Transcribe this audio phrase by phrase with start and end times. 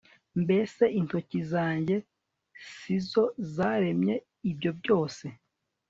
[0.41, 1.95] mbese intoki zanjye
[2.71, 4.15] si zo zaremye
[4.49, 5.25] ibyo byose